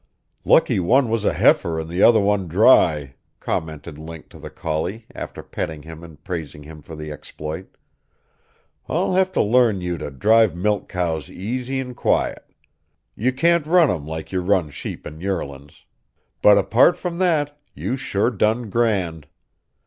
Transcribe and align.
"Lucky 0.43 0.79
one 0.79 1.11
was 1.11 1.25
a 1.25 1.31
heifer 1.33 1.79
an' 1.79 1.87
the 1.87 2.01
other 2.01 2.19
one 2.19 2.47
dry!" 2.47 3.13
commented 3.39 3.99
Link 3.99 4.29
to 4.29 4.39
the 4.39 4.49
collie, 4.49 5.05
after 5.13 5.43
petting 5.43 5.83
him 5.83 6.03
and 6.03 6.23
praising 6.23 6.63
him 6.63 6.81
for 6.81 6.95
the 6.95 7.11
exploit. 7.11 7.77
"I'll 8.89 9.13
have 9.13 9.31
to 9.33 9.43
learn 9.43 9.79
you 9.79 9.99
to 9.99 10.09
drive 10.09 10.55
milch 10.55 10.87
cows 10.87 11.29
easy 11.29 11.79
an' 11.79 11.93
quiet. 11.93 12.43
You 13.15 13.31
can't 13.31 13.67
run 13.67 13.91
'em 13.91 14.07
like 14.07 14.31
you 14.31 14.41
run 14.41 14.71
sheep 14.71 15.05
an' 15.05 15.21
yearlin's. 15.21 15.85
But 16.41 16.57
apart 16.57 16.97
from 16.97 17.19
that, 17.19 17.55
you 17.75 17.95
sure 17.95 18.31
done 18.31 18.71
grand. 18.71 19.27